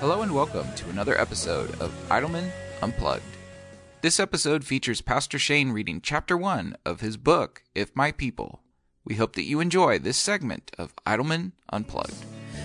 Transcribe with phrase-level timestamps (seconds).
[0.00, 2.50] Hello and welcome to another episode of Idleman
[2.82, 3.22] Unplugged.
[4.00, 8.62] This episode features Pastor Shane reading chapter 1 of his book, If My People.
[9.04, 12.14] We hope that you enjoy this segment of Idleman Unplugged.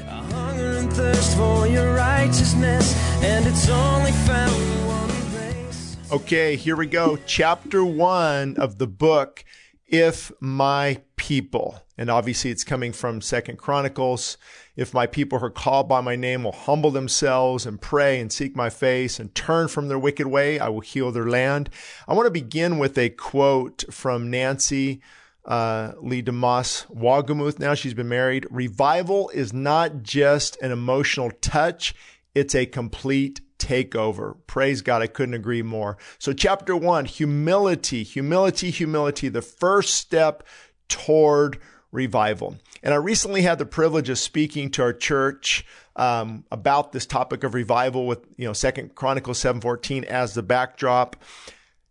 [0.07, 4.53] a hunger and thirst for your righteousness and it's only found
[4.87, 7.17] one place Okay, here we go.
[7.25, 9.43] Chapter one of the book,
[9.85, 11.81] If My People.
[11.97, 14.37] And obviously it's coming from Second Chronicles.
[14.75, 18.31] If my people who are called by my name will humble themselves and pray and
[18.31, 21.69] seek my face and turn from their wicked way, I will heal their land.
[22.07, 25.01] I want to begin with a quote from Nancy
[25.45, 27.59] uh, Leigh DeMoss Wolgemuth.
[27.59, 28.47] Now she's been married.
[28.49, 31.93] Revival is not just an emotional touch.
[32.33, 34.35] It's a complete takeover.
[34.47, 35.01] Praise God.
[35.01, 35.97] I couldn't agree more.
[36.19, 40.43] So chapter one, humility, humility, humility, the first step
[40.89, 41.59] toward
[41.91, 42.57] revival.
[42.85, 47.43] And I recently had the privilege of speaking to our church um, about this topic
[47.43, 51.15] of revival with, you know, Second Chronicles 7:14 as the backdrop.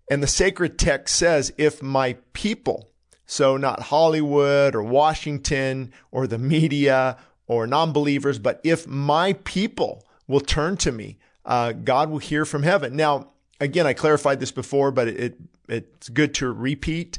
[0.09, 2.91] And the sacred text says, if my people,
[3.27, 10.41] so not Hollywood or Washington or the media or non-believers, but if my people will
[10.41, 12.95] turn to me, uh, God will hear from heaven.
[12.95, 17.19] Now, again, I clarified this before, but it, it it's good to repeat.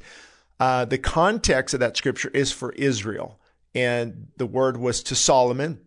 [0.62, 3.38] Uh, the context of that scripture is for Israel,
[3.76, 5.81] and the word was to Solomon.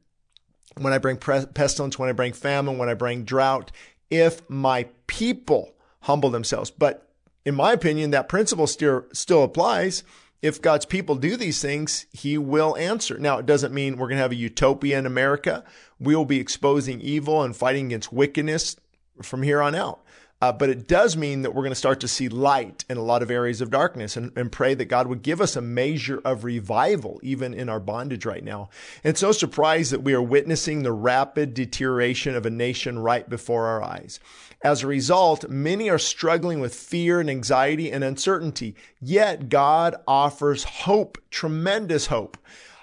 [0.76, 3.72] When I bring pestilence, when I bring famine, when I bring drought,
[4.10, 6.70] if my people humble themselves.
[6.70, 7.10] But
[7.44, 10.04] in my opinion, that principle still still applies.
[10.40, 13.18] If God's people do these things, He will answer.
[13.18, 15.64] Now, it doesn't mean we're going to have a utopia in America.
[15.98, 18.76] We will be exposing evil and fighting against wickedness
[19.20, 20.00] from here on out.
[20.40, 23.02] Uh, but it does mean that we're going to start to see light in a
[23.02, 26.20] lot of areas of darkness and, and pray that God would give us a measure
[26.24, 28.70] of revival, even in our bondage right now.
[29.02, 33.66] And so surprised that we are witnessing the rapid deterioration of a nation right before
[33.66, 34.20] our eyes.
[34.62, 38.76] As a result, many are struggling with fear and anxiety and uncertainty.
[39.00, 42.36] Yet God offers hope, tremendous hope.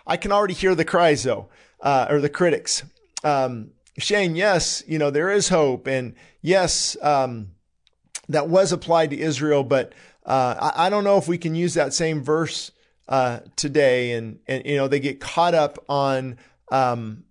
[0.05, 1.47] I can already hear the cries though,
[1.81, 2.83] uh, or the critics.
[3.23, 5.87] Um, Shane, yes, you know, there is hope.
[5.87, 7.51] And yes, um,
[8.29, 9.93] that was applied to Israel, but
[10.25, 12.71] uh, I, I, don't know if we can use that same verse
[13.07, 14.13] uh, today.
[14.13, 16.37] And, and, you know, they get caught up on
[16.71, 17.23] um,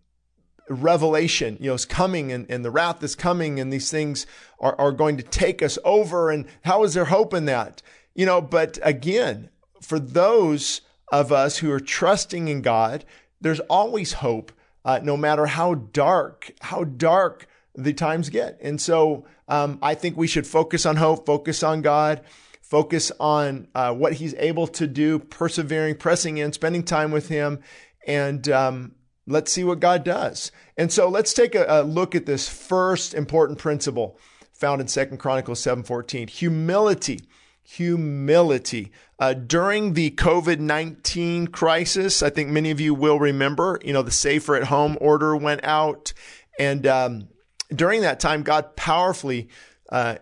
[0.68, 4.26] revelation, you know, is coming and, and the wrath is coming and these things
[4.60, 6.30] are, are going to take us over.
[6.30, 7.82] And how is there hope in that?
[8.14, 10.80] You know, but again, for those
[11.12, 13.04] of us who are trusting in God,
[13.40, 14.52] there's always hope,
[14.84, 18.58] uh, no matter how dark, how dark the times get.
[18.60, 22.22] And so um, I think we should focus on hope, focus on God,
[22.62, 27.60] focus on uh, what He's able to do, persevering, pressing in, spending time with Him,
[28.06, 28.94] and um,
[29.26, 30.52] let's see what God does.
[30.76, 34.18] And so let's take a, a look at this first important principle
[34.52, 36.30] found in Second Chronicles 7:14.
[36.30, 37.20] Humility.
[37.62, 38.92] Humility.
[39.18, 44.02] Uh, during the COVID 19 crisis, I think many of you will remember, you know,
[44.02, 46.12] the safer at home order went out.
[46.58, 47.28] And um,
[47.74, 49.48] during that time, God powerfully
[49.90, 50.16] uh,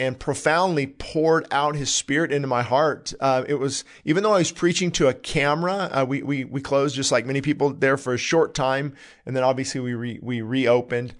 [0.00, 3.12] and profoundly poured out his spirit into my heart.
[3.20, 6.60] Uh, it was, even though I was preaching to a camera, uh, we, we, we
[6.60, 8.94] closed just like many people there for a short time.
[9.26, 11.14] And then obviously we, re, we reopened.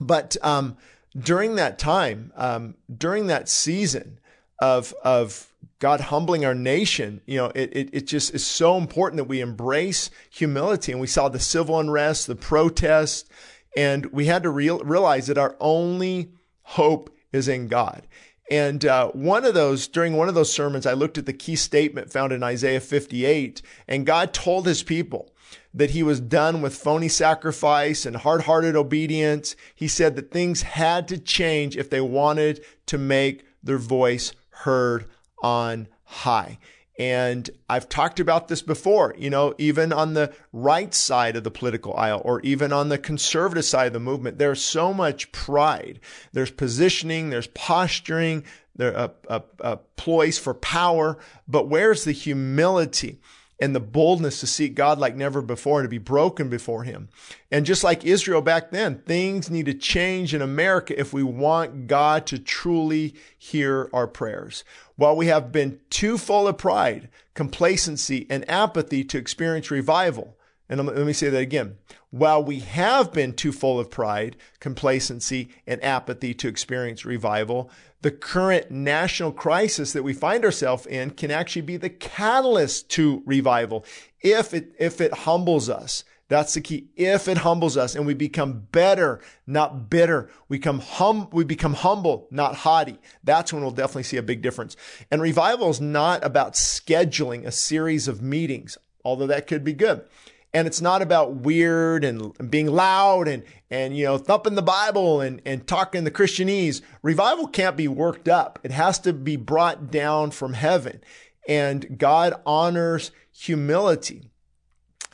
[0.00, 0.76] But, um,
[1.18, 4.18] during that time, um, during that season
[4.58, 9.18] of, of God humbling our nation, you know, it, it, it just is so important
[9.18, 10.92] that we embrace humility.
[10.92, 13.28] And we saw the civil unrest, the protests,
[13.76, 18.06] and we had to real, realize that our only hope is in God.
[18.50, 21.56] And uh, one of those, during one of those sermons, I looked at the key
[21.56, 25.32] statement found in Isaiah 58, and God told his people
[25.72, 29.56] that he was done with phony sacrifice and hard hearted obedience.
[29.74, 35.06] He said that things had to change if they wanted to make their voice heard
[35.42, 36.58] on high.
[36.98, 41.50] And I've talked about this before, you know, even on the right side of the
[41.50, 46.00] political aisle or even on the conservative side of the movement, there's so much pride.
[46.32, 48.44] There's positioning, there's posturing,
[48.76, 51.18] there a, a, a ploys for power,
[51.48, 53.20] but where's the humility?
[53.62, 57.08] And the boldness to seek God like never before to be broken before Him.
[57.48, 61.86] And just like Israel back then, things need to change in America if we want
[61.86, 64.64] God to truly hear our prayers.
[64.96, 70.36] While we have been too full of pride, complacency, and apathy to experience revival,
[70.72, 71.76] and let me say that again.
[72.10, 77.70] While we have been too full of pride, complacency, and apathy to experience revival,
[78.00, 83.22] the current national crisis that we find ourselves in can actually be the catalyst to
[83.26, 83.84] revival
[84.22, 86.04] if it, if it humbles us.
[86.28, 86.88] That's the key.
[86.96, 91.74] If it humbles us and we become better, not bitter, we become hum, we become
[91.74, 92.96] humble, not haughty.
[93.22, 94.74] That's when we'll definitely see a big difference.
[95.10, 100.06] And revival is not about scheduling a series of meetings, although that could be good
[100.54, 105.20] and it's not about weird and being loud and and you know thumping the bible
[105.20, 106.82] and and talking the christianese.
[107.02, 108.58] Revival can't be worked up.
[108.62, 111.02] It has to be brought down from heaven.
[111.48, 114.30] And god honors humility.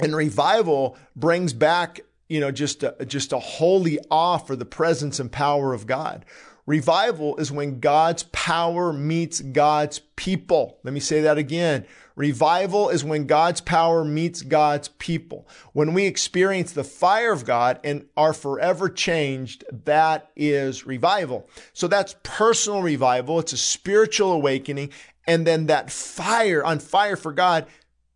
[0.00, 5.18] And revival brings back you know just a, just a holy awe for the presence
[5.18, 6.24] and power of god
[6.68, 11.84] revival is when god's power meets god's people let me say that again
[12.18, 15.46] Revival is when God's power meets God's people.
[15.72, 21.48] When we experience the fire of God and are forever changed, that is revival.
[21.72, 23.38] So that's personal revival.
[23.38, 24.90] It's a spiritual awakening.
[25.28, 27.66] And then that fire on fire for God,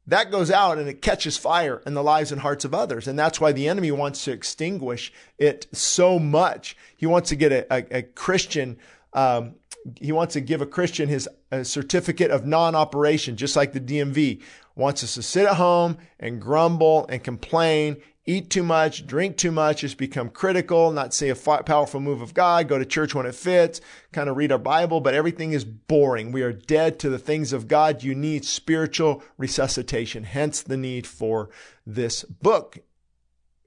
[0.07, 3.07] that goes out and it catches fire in the lives and hearts of others.
[3.07, 6.77] And that's why the enemy wants to extinguish it so much.
[6.97, 8.79] He wants to get a, a, a Christian
[9.15, 9.57] um,
[10.01, 11.29] he wants to give a Christian his
[11.63, 14.41] certificate of non-operation, just like the DMV
[14.75, 19.51] wants us to sit at home and grumble and complain, eat too much, drink too
[19.51, 23.27] much, just become critical, not say a powerful move of God, go to church when
[23.27, 23.81] it fits,
[24.13, 26.31] kind of read our Bible, but everything is boring.
[26.31, 28.03] We are dead to the things of God.
[28.03, 31.51] You need spiritual resuscitation, hence the need for
[31.85, 32.79] this book,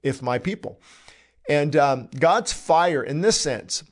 [0.02, 0.80] If My People.
[1.48, 3.84] And um, God's fire in this sense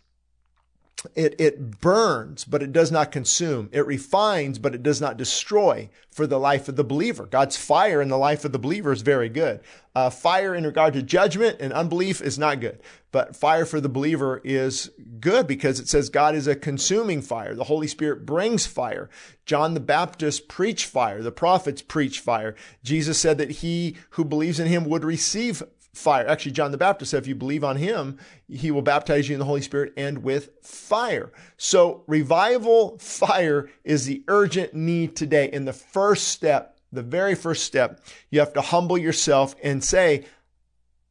[1.14, 3.68] it, it burns, but it does not consume.
[3.72, 7.26] It refines, but it does not destroy for the life of the believer.
[7.26, 9.60] God's fire in the life of the believer is very good.
[9.94, 12.80] Uh, fire in regard to judgment and unbelief is not good,
[13.12, 17.54] but fire for the believer is good because it says God is a consuming fire.
[17.54, 19.10] The Holy Spirit brings fire.
[19.46, 21.22] John the Baptist preached fire.
[21.22, 22.56] The prophets preached fire.
[22.82, 25.62] Jesus said that he who believes in him would receive
[25.94, 26.26] fire.
[26.26, 28.18] Actually, John the Baptist said, if you believe on him,
[28.48, 31.32] he will baptize you in the Holy Spirit and with fire.
[31.56, 35.48] So revival fire is the urgent need today.
[35.52, 38.00] In the first step, the very first step,
[38.30, 40.26] you have to humble yourself and say,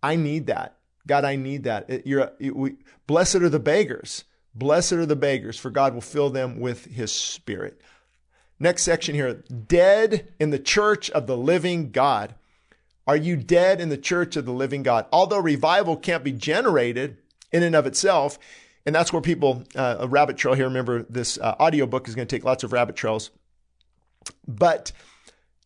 [0.01, 0.77] I need that.
[1.07, 2.05] God, I need that.
[2.05, 2.75] You're, we,
[3.07, 4.23] blessed are the beggars.
[4.55, 7.81] Blessed are the beggars, for God will fill them with his spirit.
[8.59, 12.35] Next section here, dead in the church of the living God.
[13.05, 15.05] Are you dead in the church of the living God?
[15.11, 17.17] Although revival can't be generated
[17.51, 18.39] in and of itself,
[18.85, 22.15] and that's where people, uh, a rabbit trail here, remember this uh, audio book is
[22.15, 23.31] going to take lots of rabbit trails.
[24.47, 24.91] But,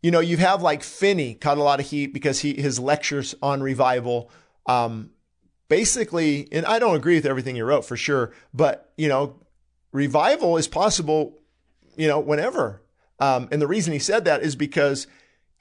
[0.02, 3.36] you know, you have like Finney caught a lot of heat because he, his lectures
[3.42, 4.32] on revival,
[4.66, 5.12] um,
[5.70, 9.40] basically, and I don't agree with everything he wrote for sure, but, you know,
[9.92, 11.40] revival is possible,
[11.96, 12.82] you know, whenever.
[13.20, 15.08] Um, and the reason he said that is because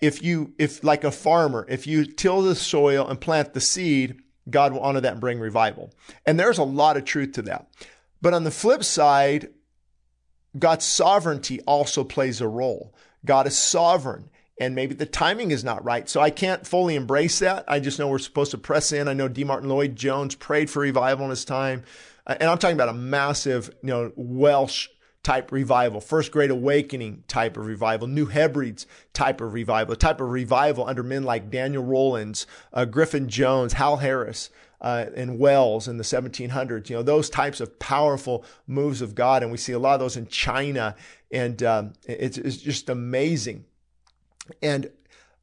[0.00, 4.20] if you, if like a farmer, if you till the soil and plant the seed,
[4.48, 5.92] God will honor that and bring revival.
[6.24, 7.68] And there's a lot of truth to that.
[8.20, 9.50] But on the flip side,
[10.58, 12.94] God's sovereignty also plays a role.
[13.24, 16.08] God is sovereign and maybe the timing is not right.
[16.08, 17.64] So I can't fully embrace that.
[17.68, 19.08] I just know we're supposed to press in.
[19.08, 19.44] I know D.
[19.44, 21.82] Martyn Lloyd Jones prayed for revival in his time.
[22.26, 24.88] Uh, and I'm talking about a massive, you know, Welsh
[25.26, 30.20] type revival, First Great Awakening type of revival, New Hebrides type of revival, a type
[30.20, 35.88] of revival under men like Daniel Rowlands, uh, Griffith Jones, Howell Harris, uh, and Wales
[35.88, 36.88] in the 1700s.
[36.88, 39.42] You know, those types of powerful moves of God.
[39.42, 40.94] And we see a lot of those in China.
[41.32, 43.64] And um, it's, it's just amazing.
[44.62, 44.92] And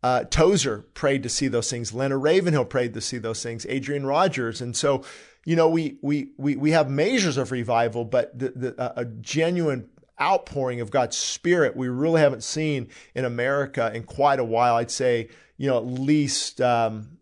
[0.02, 1.92] uh, Tozer prayed to see those things.
[1.92, 3.66] Leonard Ravenhill prayed to see those things.
[3.68, 4.62] Adrian Rogers.
[4.62, 5.04] And so,
[5.46, 9.90] you know, we we we we have measures of revival, but the, the, a genuine
[10.22, 14.76] outpouring of God's Spirit we really haven't seen in America in quite a while.
[14.76, 17.18] I'd say, you know, at least, um,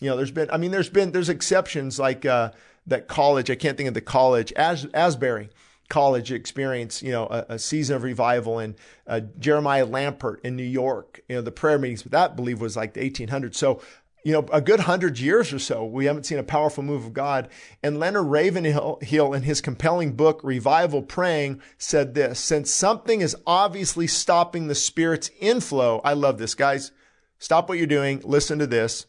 [0.00, 2.52] you know, there's been, I mean, there's been, there's exceptions like uh,
[2.86, 3.50] that college.
[3.50, 5.50] I can't think of the college, As, Asbury
[5.88, 8.74] college experience, you know, a, a season of revival and
[9.06, 12.60] uh, Jeremiah Lanphier in New York, you know, the prayer meetings, but that I believe
[12.60, 13.54] was like the 1800s.
[13.54, 13.80] So
[14.26, 17.12] you know, a good hundred years or so, we haven't seen a powerful move of
[17.12, 17.48] God.
[17.80, 18.98] And Leonard Ravenhill,
[19.32, 25.30] in his compelling book, Revival Praying, said this Since something is obviously stopping the Spirit's
[25.38, 26.90] inflow, I love this, guys.
[27.38, 29.06] Stop what you're doing, listen to this.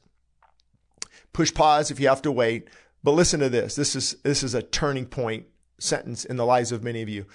[1.34, 2.68] Push pause if you have to wait.
[3.04, 3.76] But listen to this.
[3.76, 5.48] This is, this is a turning point
[5.80, 7.26] sentence in the lives of many of you.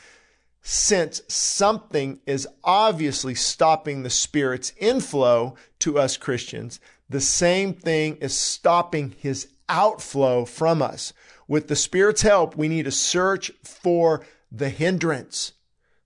[0.65, 6.79] Since something is obviously stopping the Spirit's inflow to us Christians,
[7.13, 11.13] the same thing is stopping his outflow from us.
[11.47, 15.53] With the Spirit's help, we need to search for the hindrance.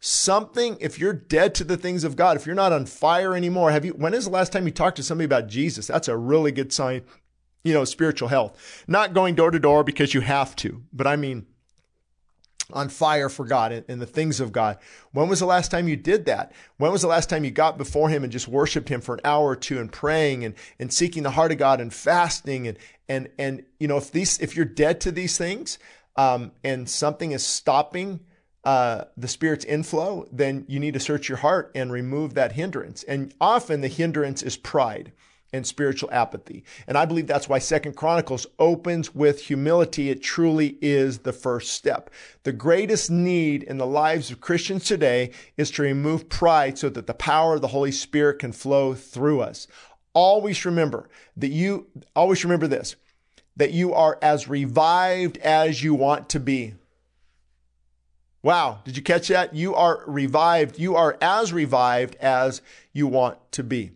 [0.00, 3.70] Something, if you're dead to the things of God, if you're not on fire anymore,
[3.70, 5.86] have you, when is the last time you talked to somebody about Jesus?
[5.86, 7.02] That's a really good sign,
[7.64, 8.84] you know, spiritual health.
[8.86, 11.46] Not going door to door because you have to, but I mean,
[12.72, 14.78] on fire for God and, and, the things of God.
[15.12, 16.52] When was the last time you did that?
[16.78, 19.20] When was the last time you got before Him and just worshiped Him for an
[19.24, 22.78] hour or two and praying and, and seeking the heart of God and fasting and
[23.08, 25.78] and and you know if these if you're dead to these things
[26.16, 28.20] um, and something is stopping
[28.64, 33.04] uh, the Spirit's inflow, then you need to search your heart and remove that hindrance.
[33.04, 35.12] And often the hindrance is pride
[35.56, 36.64] and spiritual apathy.
[36.86, 40.10] And I believe that's why Second Chronicles opens with humility.
[40.10, 42.10] It truly is the first step.
[42.44, 47.06] The greatest need in the lives of Christians today is to remove pride so that
[47.06, 49.66] the power of the Holy Spirit can flow through us.
[50.12, 52.96] Always remember that you, always remember this,
[53.56, 56.74] that you are as revived as you want to be.
[58.42, 58.80] Wow.
[58.84, 59.56] Did you catch that?
[59.56, 60.78] You are revived.
[60.78, 63.90] You are as revived as you want to be.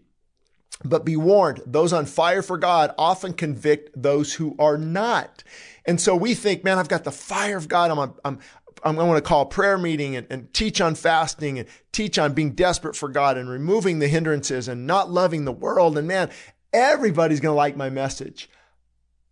[0.83, 5.45] But be warned, those on fire for God often convict those who are not.
[5.85, 7.91] And so we think, man, I've got the fire of God.
[7.91, 8.39] I'm, I'm,
[8.83, 12.33] I'm going to call a prayer meeting and, and teach on fasting and teach on
[12.33, 15.99] being desperate for God and removing the hindrances and not loving the world.
[15.99, 16.31] And man,
[16.73, 18.49] everybody's going to like my message.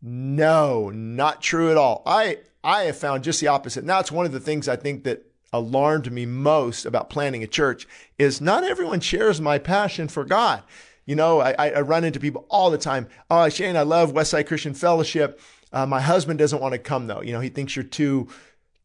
[0.02, 2.02] No, not true at all.
[2.04, 3.84] I, I have found just the opposite.
[3.84, 7.46] Now it's one of the things I think that alarmed me most about planning a
[7.46, 7.88] church
[8.18, 10.62] is not everyone shares my passion for God.
[11.08, 13.08] You know, I, I run into people all the time.
[13.30, 15.40] Oh, Shane, I love Westside Christian Fellowship.
[15.72, 17.22] Uh, my husband doesn't want to come though.
[17.22, 18.28] You know, he thinks you're too,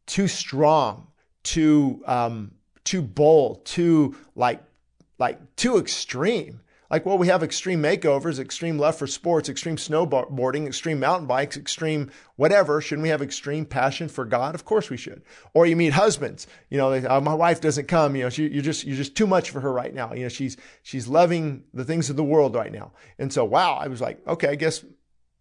[0.06, 1.08] too strong,
[1.44, 2.52] too, um,
[2.86, 4.64] too bold, too like,
[5.20, 6.62] like too extreme.
[6.94, 11.58] Like, well, we have extreme makeovers, extreme love for sports, extreme snowboarding, extreme mountain bikes,
[11.58, 12.82] extreme whatever.
[12.82, 14.54] Shouldn't we have extreme passion for God?
[14.54, 15.24] Of course we should.
[15.56, 18.48] Or you meet husbands, you know, they, oh, my wife doesn't come, you know, she,
[18.48, 20.14] you're just, you're just too much for her right now.
[20.14, 22.92] You know, she's, she's loving the things of the world right now.
[23.18, 24.86] And so, wow, I was like, okay, I guess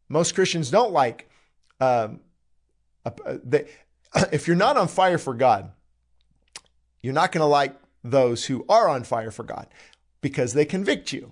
[0.09, 1.28] most Christians don't like,
[1.80, 2.21] um,
[3.44, 3.66] they,
[4.32, 5.71] if you're not on fire for God,
[7.02, 9.66] you're not going to like those who are on fire for God
[10.23, 11.30] because they convict you.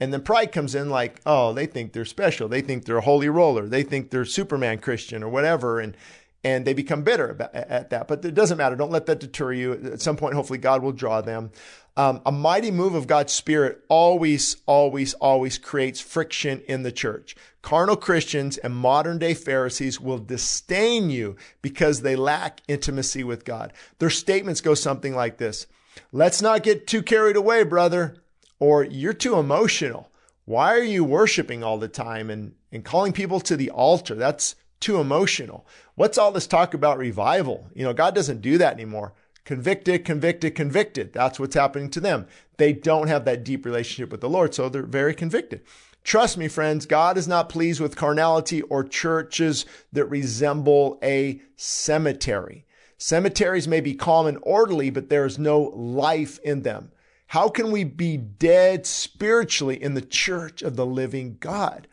[0.00, 2.48] And then pride comes in like, oh, they think they're special.
[2.48, 3.66] They think they're a holy roller.
[3.66, 5.80] They think they're Superman Christian or whatever.
[5.80, 5.96] And,
[6.44, 8.06] and they become bitter at that.
[8.06, 8.76] But it doesn't matter.
[8.76, 9.72] Don't let that deter you.
[9.72, 11.50] At some point, hopefully, God will draw them.
[11.96, 17.34] Um, a mighty move of God's Spirit always, always, always creates friction in the church.
[17.60, 23.72] Carnal Christians and modern day Pharisees will disdain you because they lack intimacy with God.
[23.98, 25.66] Their statements go something like this
[26.12, 28.22] Let's not get too carried away, brother
[28.60, 30.10] or you're too emotional.
[30.44, 34.14] Why are you worshiping all the time and, and calling people to the altar?
[34.14, 35.66] That's too emotional.
[35.94, 37.68] What's all this talk about revival?
[37.74, 39.12] You know, God doesn't do that anymore.
[39.44, 41.12] Convicted, convicted, convicted.
[41.12, 42.26] That's what's happening to them.
[42.56, 45.62] They don't have that deep relationship with the Lord, so they're very convicted.
[46.04, 52.64] Trust me, friends, God is not pleased with carnality or churches that resemble a cemetery.
[52.96, 56.90] Cemeteries may be calm and orderly, but there is no life in them.
[57.28, 61.86] How can we be dead spiritually in the church of the living God?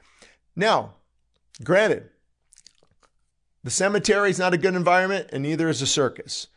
[0.55, 0.95] Now,
[1.61, 2.09] granted,
[3.61, 6.47] the cemetery is not a good environment, and neither is a circus.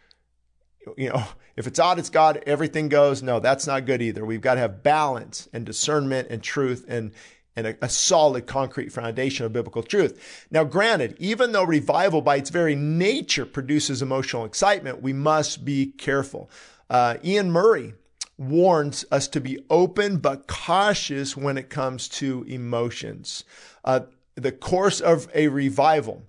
[0.96, 1.24] You know,
[1.56, 3.20] if it's odd, it's God, everything goes.
[3.20, 4.24] No, that's not good either.
[4.24, 7.10] We've got to have balance and discernment and truth and,
[7.56, 10.46] and a, a, solid concrete foundation of biblical truth.
[10.52, 15.86] Now, granted, even though revival by its very nature produces emotional excitement, we must be
[15.86, 16.48] careful.
[16.88, 17.94] Uh, Iain Murray
[18.38, 23.44] warns us to be open but cautious when it comes to emotions.
[23.84, 24.00] Uh,
[24.36, 26.22] the course of a revival,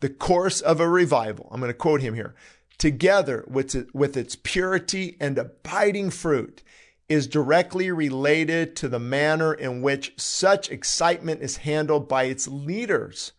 [0.00, 2.34] the course of a revival, I'm going to quote him here,
[2.76, 6.62] together with, it, with its purity and abiding fruit,
[7.08, 13.32] is directly related to the manner in which such excitement is handled by its leaders.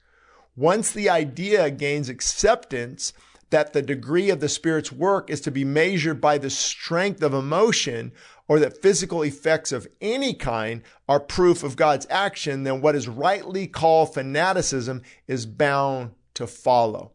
[0.56, 3.14] Once the idea gains acceptance,
[3.50, 7.34] that the degree of the Spirit's work is to be measured by the strength of
[7.34, 8.12] emotion,
[8.48, 13.08] or that physical effects of any kind are proof of God's action, then what is
[13.08, 17.12] rightly called fanaticism is bound to follow.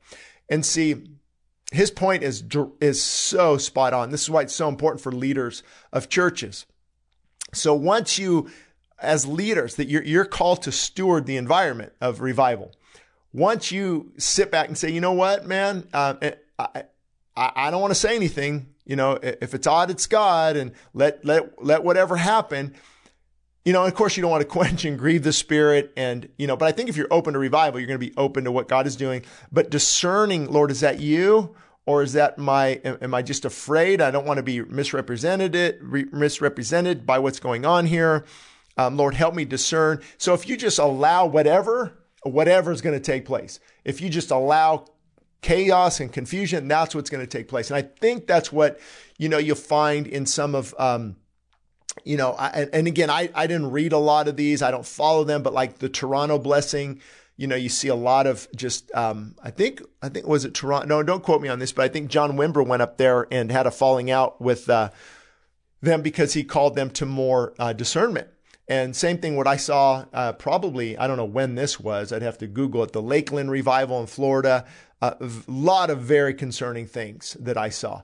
[0.49, 1.06] And see,
[1.72, 2.42] his point is,
[2.80, 4.10] is so spot on.
[4.10, 6.66] This is why it's so important for leaders of churches.
[7.52, 8.50] So once you,
[8.99, 12.72] as leaders, that you're, you're called to steward the environment of revival.
[13.32, 16.14] Once you sit back and say, you know what, man, uh,
[16.58, 16.84] I,
[17.37, 18.66] I, I don't want to say anything.
[18.84, 22.75] You know, if it's odd, it's God, and let let let whatever happen.
[23.64, 26.49] You know, of course, you don't want to quench and grieve the spirit, and you
[26.49, 26.56] know.
[26.56, 28.68] But I think if you're open to revival, you're going to be open to what
[28.68, 29.25] God is doing.
[29.52, 31.54] But discerning, Lord, is that you?
[31.87, 36.06] or is that my am I just afraid I don't want to be misrepresented re,
[36.12, 38.25] misrepresented by what's going on here?
[38.76, 40.00] Um, Lord, help me discern.
[40.16, 44.30] So if you just allow whatever whatever is going to take place, if you just
[44.30, 44.86] allow
[45.42, 47.70] chaos and confusion, that's what's going to take place.
[47.70, 48.78] And I think that's what
[49.18, 50.74] you know you'll find in some of.
[50.78, 51.16] Um,
[52.04, 54.62] you know, I, and again, I, I didn't read a lot of these.
[54.62, 57.00] I don't follow them, but like the Toronto blessing,
[57.36, 60.54] you know, you see a lot of just, um, I think, I think, was it
[60.54, 60.86] Toronto?
[60.86, 63.50] No, don't quote me on this, but I think John Wimber went up there and
[63.50, 64.90] had a falling out with uh,
[65.80, 68.28] them because he called them to more uh, discernment.
[68.70, 72.22] And same thing, what I saw uh, probably, I don't know when this was, I'd
[72.22, 74.64] have to Google it, the Lakeland revival in Florida,
[75.02, 75.16] a
[75.48, 78.02] lot of very concerning things that I saw.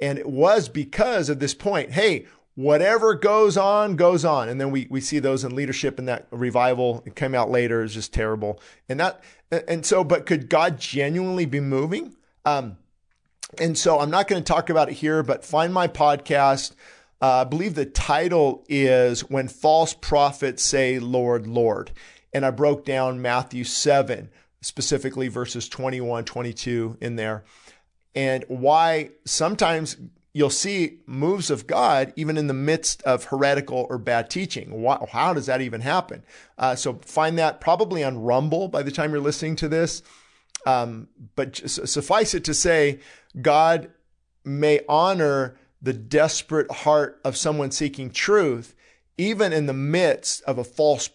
[0.00, 1.90] And it was because of this point.
[1.90, 4.48] Hey, whatever goes on, goes on.
[4.48, 7.02] And then we, we see those in leadership in that revival.
[7.04, 7.82] It came out later.
[7.82, 8.60] It's just terrible.
[8.88, 12.14] And that, and so, but could God genuinely be moving?
[12.44, 12.76] Um,
[13.58, 16.72] and so I'm not going to talk about it here, but find my podcast.
[17.24, 21.90] Uh, I believe the title is When False Prophets Say, Lord, Lord.
[22.34, 24.28] And I broke down Matthew 7,
[24.60, 27.46] specifically verses 21, 22 in there,
[28.14, 29.96] and why sometimes
[30.34, 34.86] you'll see moves of God even in the midst of heretical or bad teaching.
[35.10, 36.24] How does that even happen?
[36.58, 40.02] Uh, so find that probably on Rumble by the time you're listening to this.
[40.66, 43.00] Um, but suffice it to say,
[43.40, 43.90] God
[44.44, 48.74] may honor the desperate heart of someone seeking truth,
[49.16, 51.08] even in the midst of a false,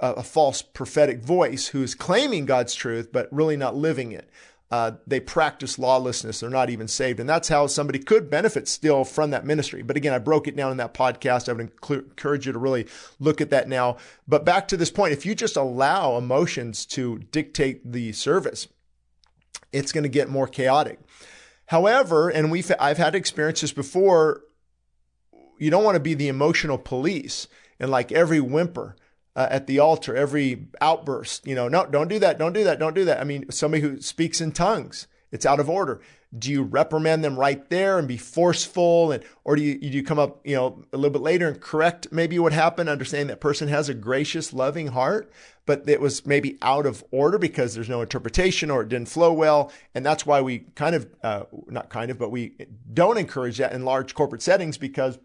[0.00, 4.30] a false prophetic voice who is claiming God's truth, but really not living it
[4.70, 6.40] uh, they practice lawlessness.
[6.40, 7.18] They're not even saved.
[7.18, 9.82] And that's how somebody could benefit still from that ministry.
[9.82, 11.48] But again, I broke it down in that podcast.
[11.48, 12.86] I would encourage you to really
[13.18, 13.96] look at that now.
[14.28, 18.68] But back to this point, if you just allow emotions to dictate the service,
[19.72, 21.00] it's going to get more chaotic.
[21.70, 24.42] However, and we've, I've had experiences before,
[25.56, 27.46] you don't want to be the emotional police
[27.78, 28.96] and like every whimper
[29.36, 32.80] uh, at the altar, every outburst, you know, no, don't do that, don't do that,
[32.80, 33.20] don't do that.
[33.20, 36.00] I mean, somebody who speaks in tongues, it's out of order.
[36.38, 40.04] Do you reprimand them right there and be forceful, and or do you do you
[40.04, 43.40] come up, you know, a little bit later and correct maybe what happened, understanding that
[43.40, 45.32] person has a gracious, loving heart,
[45.66, 49.32] but it was maybe out of order because there's no interpretation or it didn't flow
[49.32, 52.54] well, and that's why we kind of, uh, not kind of, but we
[52.92, 55.18] don't encourage that in large corporate settings because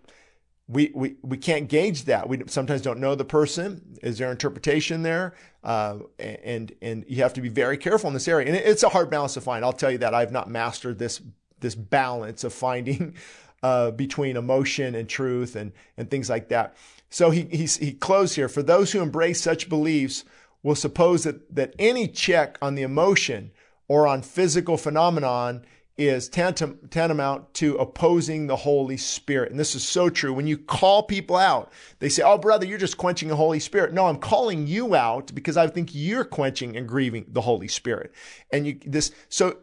[0.67, 2.28] we, we, we can't gauge that.
[2.28, 3.97] We sometimes don't know the person.
[4.01, 5.36] Is there interpretation there?
[5.63, 8.47] Uh, and, and you have to be very careful in this area.
[8.47, 9.63] And it's a hard balance to find.
[9.63, 11.21] I'll tell you that I've not mastered this,
[11.60, 13.15] this balance of finding,
[13.63, 16.75] uh, between emotion and truth and, and things like that.
[17.10, 18.49] So he, he, he closed here.
[18.49, 20.25] For those who embrace such beliefs
[20.63, 23.51] will suppose that, that any check on the emotion
[23.88, 25.63] or on physical phenomenon
[25.97, 29.51] is tantam- tantamount to opposing the Holy Spirit.
[29.51, 30.34] And this is so true.
[30.34, 33.93] When you call people out, they say, Oh, brother, you're just quenching the Holy Spirit.
[33.93, 38.13] No, I'm calling you out because I think you're quenching and grieving the Holy Spirit.
[38.51, 39.58] And you, this, so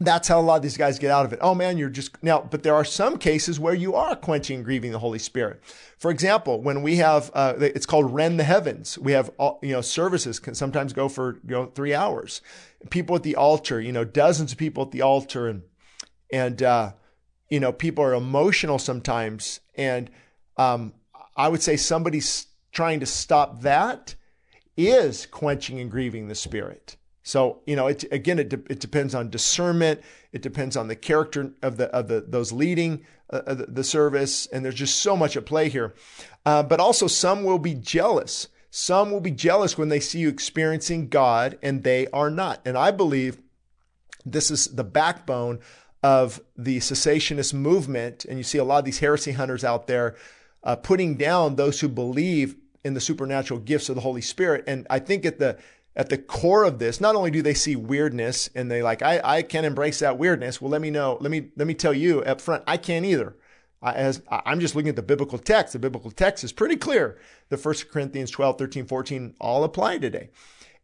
[0.00, 1.38] that's how a lot of these guys get out of it.
[1.42, 4.64] Oh man, you're just now, but there are some cases where you are quenching and
[4.64, 5.62] grieving the Holy Spirit.
[5.98, 8.98] For example, when we have, uh, it's called Rend the Heavens.
[8.98, 12.40] We have, all, you know, services can sometimes go for, you know, three hours.
[12.90, 15.62] People at the altar, you know, dozens of people at the altar and,
[16.32, 16.92] and, uh,
[17.48, 19.60] you know, people are emotional sometimes.
[19.76, 20.10] And,
[20.56, 20.94] um,
[21.36, 24.16] I would say somebody's trying to stop that
[24.76, 26.96] is quenching and grieving the Spirit.
[27.22, 30.00] So you know, it, again, it, de- it depends on discernment.
[30.32, 34.46] It depends on the character of the of the those leading uh, the, the, service,
[34.46, 35.94] and there's just so much at play here.
[36.44, 38.48] Uh, but also, some will be jealous.
[38.70, 42.60] Some will be jealous when they see you experiencing God, and they are not.
[42.64, 43.38] And I believe
[44.24, 45.60] this is the backbone
[46.02, 48.24] of the cessationist movement.
[48.24, 50.16] And you see a lot of these heresy hunters out there
[50.62, 54.64] uh, putting down those who believe in the supernatural gifts of the Holy Spirit.
[54.66, 55.58] And I think at the
[55.94, 59.20] at the core of this, not only do they see weirdness and they like, I,
[59.22, 60.60] I can't embrace that weirdness.
[60.60, 61.18] Well, let me know.
[61.20, 63.36] Let me, let me tell you up front, I can't either.
[63.82, 65.72] I, as, I'm just looking at the biblical text.
[65.74, 67.18] The biblical text is pretty clear.
[67.50, 70.30] The First Corinthians 12, 13, 14 all apply today.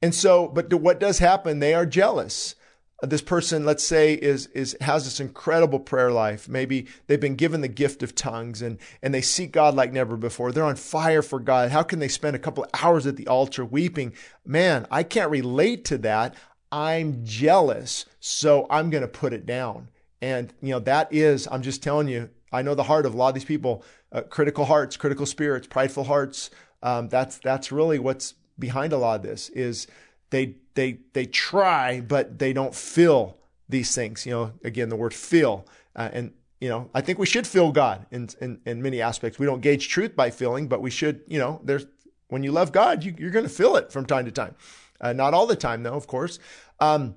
[0.03, 1.59] And so, but what does happen?
[1.59, 2.55] They are jealous
[3.03, 6.49] this person, let's say, is is has this incredible prayer life.
[6.49, 10.17] Maybe they've been given the gift of tongues and and they seek God like never
[10.17, 10.51] before.
[10.51, 11.71] They're on fire for God.
[11.71, 14.15] How can they spend a couple of hours at the altar weeping?
[14.45, 16.35] Man, I can't relate to that.
[16.73, 19.89] I'm jealous, so I'm going to put it down.
[20.21, 23.17] And you know that is, I'm just telling you, I know the heart of a
[23.17, 26.51] lot of these people, uh, critical hearts, critical spirits, prideful hearts.
[26.83, 29.87] Um, that's that's really what's behind a lot of this is
[30.31, 33.37] they they they try, but they don't feel
[33.69, 34.25] these things.
[34.25, 37.73] You know, again, the word feel, uh, and you know, I think we should feel
[37.73, 39.41] God in, in in many aspects.
[39.41, 41.23] We don't gauge truth by feeling, but we should.
[41.27, 41.87] You know, there's
[42.29, 44.55] when you love God, you, are going to feel it from time to time.
[45.01, 46.39] Uh, not all the time, though, of course.
[46.79, 47.17] Um,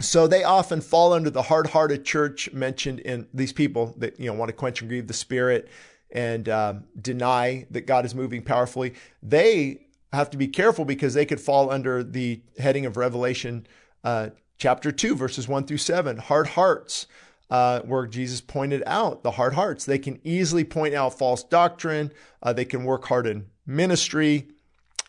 [0.00, 4.34] so they often fall under the hard-hearted church mentioned in these people that you know
[4.34, 5.68] want to quench and grieve the spirit
[6.10, 8.94] and um, deny that God is moving powerfully.
[9.22, 13.66] They have to be careful because they could fall under the heading of Revelation
[14.04, 16.18] uh, chapter 2, verses 1 through 7.
[16.18, 17.06] Hard hearts,
[17.50, 19.84] uh, where Jesus pointed out the hard hearts.
[19.84, 24.48] They can easily point out false doctrine, uh, they can work hard in ministry,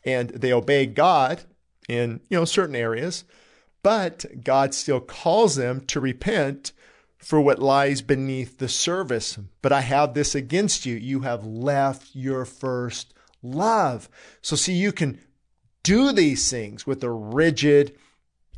[0.05, 1.43] and they obey God
[1.87, 3.23] in you know certain areas,
[3.83, 6.71] but God still calls them to repent
[7.17, 9.37] for what lies beneath the service.
[9.61, 10.95] But I have this against you.
[10.95, 14.09] You have left your first love.
[14.41, 15.19] So, see, you can
[15.83, 17.97] do these things with a rigid,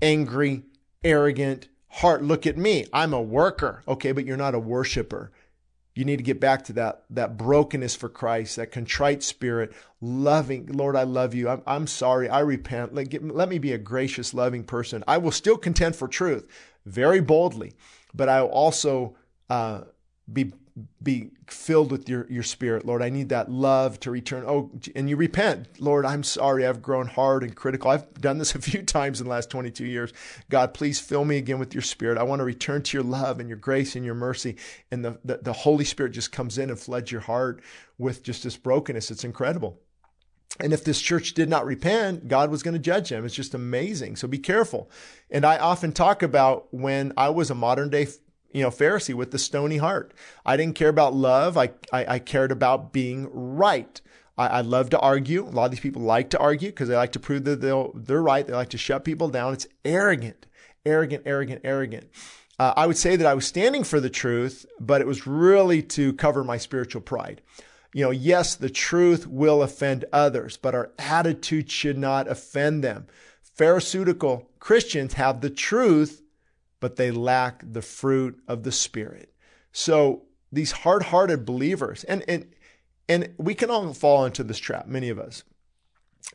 [0.02, 0.64] angry,
[1.04, 2.24] arrogant heart.
[2.24, 2.86] Look at me.
[2.92, 3.84] I'm a worker.
[3.88, 5.32] Okay, but you're not a worshiper.
[5.96, 10.66] You need to get back to that, that brokenness for Christ, that contrite spirit, loving,
[10.68, 11.48] Lord, I love you.
[11.48, 12.28] I'm, I'm sorry.
[12.28, 12.96] I repent.
[12.96, 15.04] Let, get, let me be a gracious, loving person.
[15.08, 16.48] I will still contend for truth
[16.86, 17.74] very boldly,
[18.14, 19.16] but I will also
[19.52, 19.82] uh,
[20.32, 20.54] be
[21.04, 23.04] be filled with your, your spirit, Lord.
[23.04, 24.44] I need that love to return.
[24.48, 26.06] Oh, and you repent, Lord.
[26.06, 26.66] I'm sorry.
[26.66, 27.92] I've grown hard and critical.
[27.92, 30.14] I've done this a few times in the last 22 years.
[30.50, 32.18] God, please fill me again with your spirit.
[32.18, 34.56] I want to return to your love and your grace and your mercy.
[34.92, 37.62] And the, the, the Holy Spirit just comes in and floods your heart
[37.98, 39.12] with just this brokenness.
[39.12, 39.80] It's incredible.
[40.60, 43.26] And if this church did not repent, God was going to judge them.
[43.26, 44.16] It's just amazing.
[44.16, 44.90] So be careful.
[45.32, 48.08] And I often talk about when I was a modern day
[48.54, 50.14] you know, Pharisee with the stony heart.
[50.46, 51.58] I didn't care about love.
[51.58, 54.00] I, I, I cared about being right.
[54.38, 55.44] I, I, love to argue.
[55.44, 57.92] A lot of these people like to argue because they like to prove that they'll,
[57.94, 58.46] they're right.
[58.46, 59.54] They like to shut people down.
[59.54, 60.46] It's arrogant,
[60.86, 62.10] arrogant, arrogant, arrogant.
[62.60, 65.82] Uh, I would say that I was standing for the truth, but it was really
[65.84, 67.42] to cover my spiritual pride.
[67.94, 73.08] You know, yes, the truth will offend others, but our attitude should not offend them.
[73.42, 76.23] Pharisaical Christians have the truth,
[76.84, 79.34] but they lack the fruit of the Spirit.
[79.72, 82.46] So these hard hearted believers, and, and,
[83.08, 85.46] and we can all fall into this trap, many of us.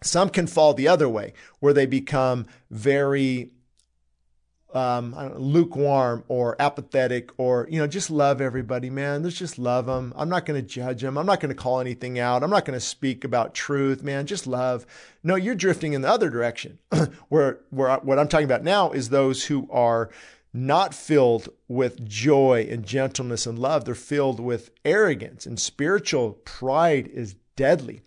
[0.03, 3.51] Some can fall the other way, where they become very
[4.75, 9.23] um, know, lukewarm or apathetic or, you know, just love everybody, man.
[9.23, 10.13] Let's just love them.
[10.17, 11.17] I'm not going to judge them.
[11.17, 12.43] I'm not going to call anything out.
[12.43, 14.27] I'm not going to speak about truth, man.
[14.27, 14.87] Just love.
[15.23, 16.79] No, you're drifting in the other direction
[17.29, 20.11] where, where what I'm talking about now is those who are
[20.67, 23.85] not filled with joy and gentleness and love.
[23.85, 28.03] They're filled with arrogance and spiritual pride is deadly.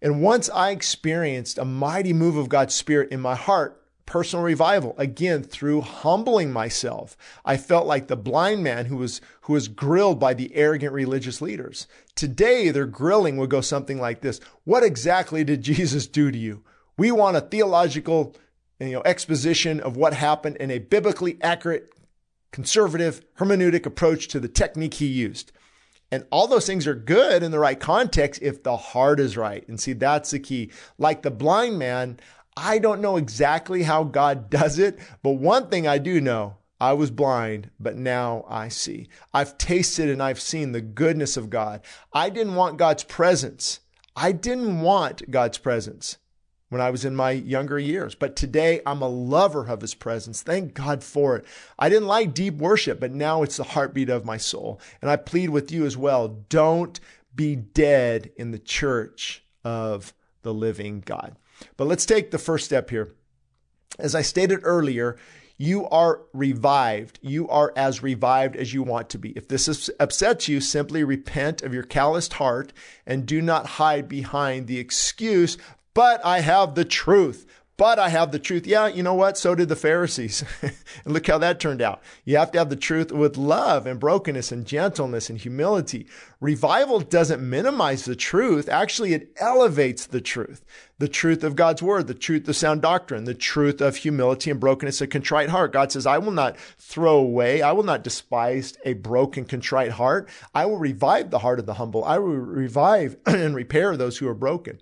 [0.00, 4.94] And once I experienced a mighty move of God's Spirit in my heart, personal revival
[4.98, 10.18] again through humbling myself i felt like the blind man who was who was grilled
[10.18, 15.44] by the arrogant religious leaders today their grilling would go something like this what exactly
[15.44, 16.62] did jesus do to you
[16.98, 18.34] we want a theological
[18.88, 21.92] you know, exposition of what happened in a biblically accurate,
[22.50, 25.52] conservative, hermeneutic approach to the technique he used.
[26.10, 29.66] And all those things are good in the right context if the heart is right.
[29.66, 30.70] And see, that's the key.
[30.98, 32.20] Like the blind man,
[32.56, 36.92] I don't know exactly how God does it, but one thing I do know I
[36.94, 39.08] was blind, but now I see.
[39.32, 41.80] I've tasted and I've seen the goodness of God.
[42.12, 43.80] I didn't want God's presence.
[44.16, 46.18] I didn't want God's presence
[46.72, 48.14] when I was in my younger years.
[48.14, 50.40] But today I'm a lover of his presence.
[50.40, 51.44] Thank God for it.
[51.78, 54.80] I didn't like deep worship, but now it's the heartbeat of my soul.
[55.02, 56.28] And I plead with you as well.
[56.48, 56.98] Don't
[57.34, 61.36] be dead in the church of the living God.
[61.76, 63.12] But let's take the first step here.
[63.98, 65.18] As I stated earlier,
[65.58, 67.18] you are revived.
[67.20, 69.32] You are as revived as you want to be.
[69.32, 72.72] If this upsets you, simply repent of your calloused heart
[73.06, 75.58] and do not hide behind the excuse
[75.94, 77.46] but I have the truth.
[77.78, 78.64] but I have the truth.
[78.64, 79.36] Yeah, you know what?
[79.36, 80.44] So did the Pharisees.
[80.62, 80.72] and
[81.14, 82.00] look how that turned out.
[82.24, 86.06] You have to have the truth with love and brokenness and gentleness and humility.
[86.38, 88.68] Revival doesn't minimize the truth.
[88.68, 90.64] Actually, it elevates the truth.
[90.98, 94.60] The truth of God's word, the truth of sound doctrine, the truth of humility and
[94.60, 95.72] brokenness, a contrite heart.
[95.72, 100.28] God says, I will not throw away, I will not despise a broken, contrite heart.
[100.54, 102.04] I will revive the heart of the humble.
[102.04, 104.78] I will revive and repair those who are broken.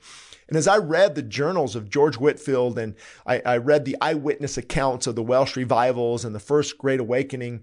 [0.51, 4.59] And as I read the journals of George Whitefield and I, I read the eyewitness
[4.59, 7.63] accounts of the Welsh revivals and the First Great Awakening,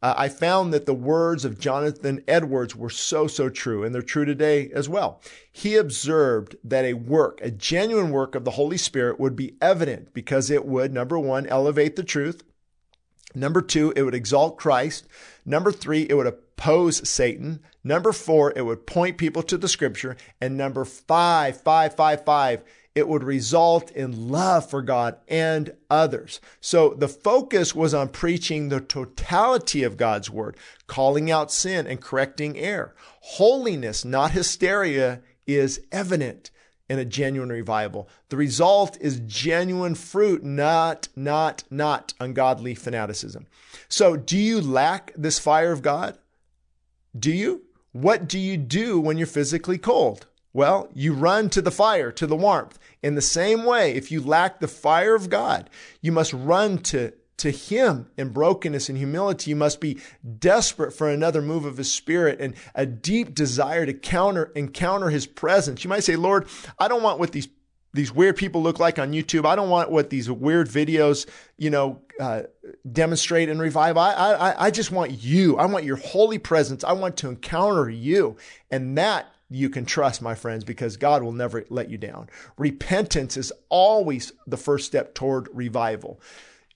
[0.00, 4.02] uh, I found that the words of Jonathan Edwards were so, so true, and they're
[4.02, 5.20] true today as well.
[5.52, 10.12] He observed that a work, a genuine work of the Holy Spirit would be evident
[10.14, 12.42] because it would, number one, elevate the truth.
[13.34, 15.06] Number two, it would exalt Christ.
[15.44, 17.60] Number three, it would oppose Satan.
[17.82, 20.16] Number four, it would point people to the scripture.
[20.40, 22.62] And number five, five, five, five,
[22.94, 26.40] it would result in love for God and others.
[26.60, 32.00] So the focus was on preaching the totality of God's word, calling out sin and
[32.00, 32.94] correcting error.
[33.20, 36.50] Holiness, not hysteria, is evident
[36.88, 38.08] in a genuine revival.
[38.28, 43.46] The result is genuine fruit, not, not, not ungodly fanaticism.
[43.88, 46.18] So do you lack this fire of God?
[47.18, 47.62] Do you?
[47.92, 50.26] What do you do when you're physically cold?
[50.54, 52.78] Well, you run to the fire, to the warmth.
[53.02, 55.70] In the same way, if you lack the fire of God,
[56.00, 59.50] you must run to, to Him in brokenness and humility.
[59.50, 59.98] You must be
[60.38, 65.26] desperate for another move of His Spirit and a deep desire to counter, encounter His
[65.26, 65.84] presence.
[65.84, 66.46] You might say, Lord,
[66.78, 67.48] I don't want what these
[67.94, 69.44] these weird people look like on YouTube.
[69.44, 71.28] I don't want what these weird videos,
[71.58, 72.42] you know, uh,
[72.90, 73.96] demonstrate and revive.
[73.96, 75.58] I, I, I just want you.
[75.58, 76.84] I want your holy presence.
[76.84, 78.36] I want to encounter you.
[78.70, 82.30] And that you can trust, my friends, because God will never let you down.
[82.56, 86.20] Repentance is always the first step toward revival.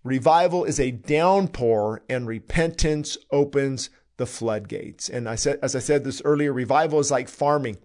[0.05, 5.09] Revival is a downpour and repentance opens the floodgates.
[5.09, 7.79] And I said, as I said this earlier, revival is like farming.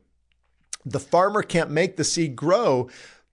[0.86, 2.90] The farmer can't make the seed grow,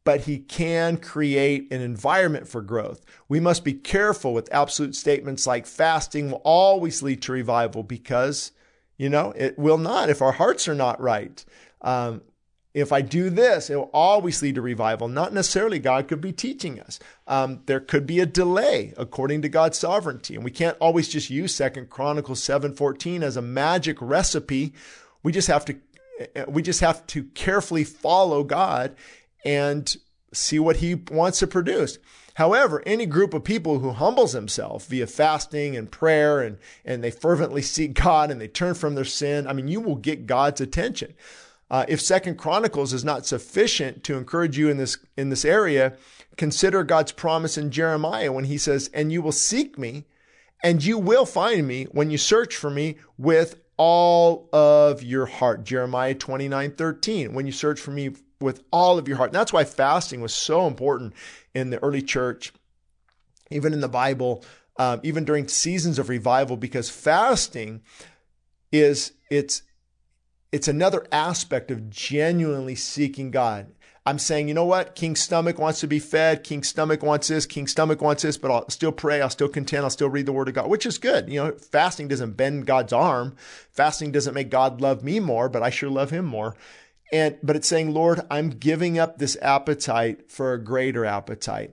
[0.08, 3.04] but he can create an environment for growth.
[3.28, 8.52] We must be careful with absolute statements like fasting will always lead to revival because,
[8.96, 11.44] you know, it will not if our hearts are not right.
[11.82, 12.22] Um,
[12.72, 15.08] if I do this, it will always lead to revival.
[15.08, 16.98] Not necessarily God could be teaching us.
[17.26, 20.36] Um, there could be a delay according to God's sovereignty.
[20.36, 24.72] And we can't always just use Second Chronicles 7:14 as a magic recipe.
[25.22, 25.76] We just have to
[26.48, 28.96] we just have to carefully follow God
[29.44, 29.96] and
[30.32, 31.98] see what he wants to produce.
[32.34, 37.10] However, any group of people who humbles himself via fasting and prayer and, and they
[37.10, 40.60] fervently seek God and they turn from their sin, I mean, you will get God's
[40.60, 41.14] attention.
[41.70, 45.96] Uh, if Second Chronicles is not sufficient to encourage you in this in this area,
[46.36, 50.06] consider God's promise in Jeremiah when He says, "And you will seek me,
[50.64, 55.64] and you will find me when you search for me with all of your heart."
[55.64, 57.34] Jeremiah twenty nine thirteen.
[57.34, 59.30] When you search for me with all of your heart.
[59.30, 61.14] And that's why fasting was so important
[61.54, 62.52] in the early church,
[63.50, 64.44] even in the Bible,
[64.78, 67.82] um, even during seasons of revival, because fasting
[68.70, 69.62] is it's
[70.52, 73.72] it's another aspect of genuinely seeking God.
[74.06, 74.94] I'm saying, you know what?
[74.94, 76.42] King's stomach wants to be fed.
[76.42, 77.44] King's stomach wants this.
[77.44, 79.20] King's stomach wants this, but I'll still pray.
[79.20, 79.84] I'll still contend.
[79.84, 81.28] I'll still read the word of God, which is good.
[81.28, 83.36] You know, fasting doesn't bend God's arm.
[83.70, 86.56] Fasting doesn't make God love me more, but I sure love him more.
[87.12, 91.72] And, but it's saying, Lord, I'm giving up this appetite for a greater appetite,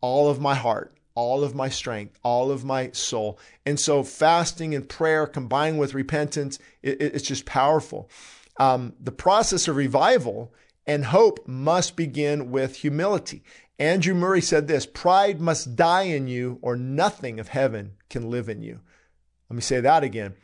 [0.00, 3.38] all of my heart, all of my strength, all of my soul.
[3.64, 8.10] And so fasting and prayer combined with repentance, it, it's just powerful.
[8.58, 10.52] Um, the process of revival
[10.86, 13.42] and hope must begin with humility.
[13.78, 18.48] Andrew Murray said this pride must die in you, or nothing of heaven can live
[18.48, 18.80] in you.
[19.48, 20.34] Let me say that again.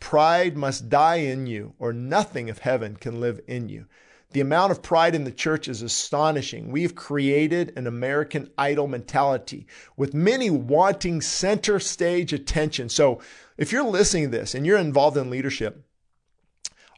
[0.00, 3.86] Pride must die in you, or nothing of heaven can live in you.
[4.30, 6.70] The amount of pride in the church is astonishing.
[6.70, 12.90] We've created an American idol mentality with many wanting center stage attention.
[12.90, 13.20] So
[13.56, 15.82] if you're listening to this and you're involved in leadership,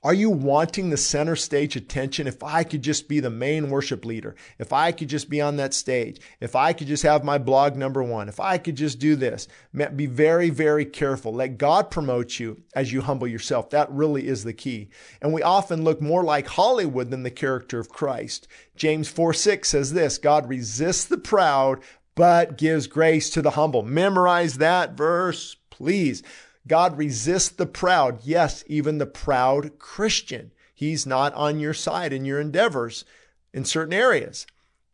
[0.03, 2.27] are you wanting the center stage attention?
[2.27, 5.57] If I could just be the main worship leader, if I could just be on
[5.57, 8.99] that stage, if I could just have my blog number one, if I could just
[8.99, 9.47] do this,
[9.95, 11.35] be very, very careful.
[11.35, 13.69] Let God promote you as you humble yourself.
[13.71, 14.89] That really is the key.
[15.21, 18.49] And we often look more like Hollywood than the character of Christ.
[18.77, 21.81] James 4 6 says this God resists the proud,
[22.15, 23.83] but gives grace to the humble.
[23.83, 26.23] Memorize that verse, please.
[26.66, 28.20] God resists the proud.
[28.25, 30.53] Yes, even the proud Christian.
[30.75, 33.05] He's not on your side in your endeavors
[33.53, 34.46] in certain areas.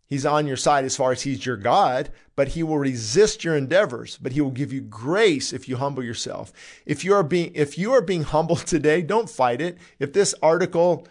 [0.06, 3.56] He's on your side as far as he's your God, but he will resist your
[3.56, 6.52] endeavors, but he will give you grace if you humble yourself.
[6.86, 9.78] If you are being if you are being humbled today, don't fight it.
[9.98, 11.06] If this article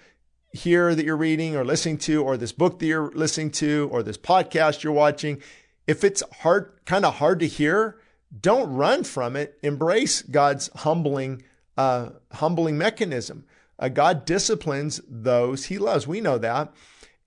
[0.53, 4.01] here that you're reading or listening to or this book that you're listening to or
[4.01, 5.41] this podcast you're watching,
[5.87, 7.97] if it's hard kind of hard to hear,
[8.39, 9.57] don't run from it.
[9.61, 11.43] Embrace God's humbling
[11.77, 13.45] uh, humbling mechanism.
[13.77, 16.07] Uh, God disciplines those he loves.
[16.07, 16.73] We know that.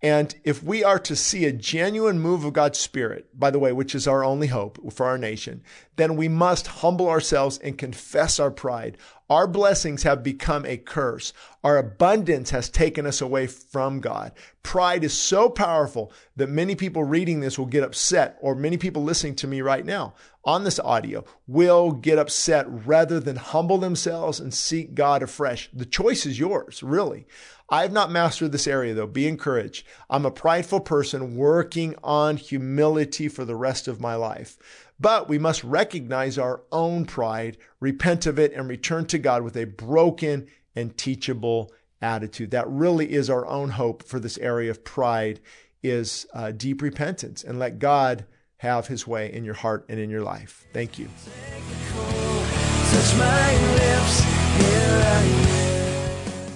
[0.01, 3.73] And if we are to see a genuine move of God's Spirit, by the way,
[3.73, 5.63] which is our only hope for our nation,
[5.97, 8.97] then we must humble ourselves and confess our pride.
[9.31, 11.35] Our blessings have become a curse.
[11.63, 14.33] Our abundance has taken us away from God.
[14.63, 19.03] Pride is so powerful that many people reading this will get upset, or many people
[19.03, 20.15] listening to me right now
[20.45, 25.69] on this audio will get upset rather than humble themselves and seek God afresh.
[25.75, 27.27] The choice is yours, really.
[27.69, 29.07] I have not mastered this area though.
[29.07, 29.87] Be encouraged.
[30.09, 34.57] I'm a prideful person working on humility for the rest of my life.
[35.01, 39.57] But we must recognize our own pride, repent of it, and return to God with
[39.57, 42.51] a broken and teachable attitude.
[42.51, 45.41] That really is our own hope for this area of pride
[45.83, 48.25] is uh, deep repentance and let God
[48.59, 50.67] have his way in your heart and in your life.
[50.73, 51.09] Thank you.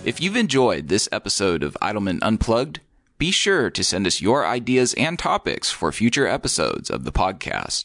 [0.04, 2.80] If you've enjoyed this episode of Idleman Unplugged,
[3.18, 7.84] be sure to send us your ideas and topics for future episodes of the podcast.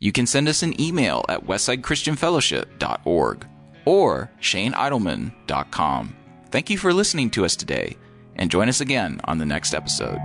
[0.00, 3.46] You can send us an email at westsidechristianfellowship.org
[3.84, 6.16] or shaneidleman.com.
[6.50, 7.96] Thank you for listening to us today,
[8.34, 10.18] and join us again on the next episode.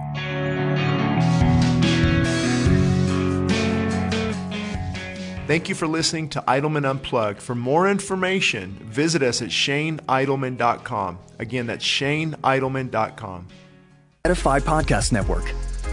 [5.47, 7.39] Thank you for listening to Idleman Unplugged.
[7.39, 11.19] For more information, visit us at shaneidleman.com.
[11.37, 13.47] Again, that's shaneidleman.com.
[14.23, 15.45] Edify Podcast Network.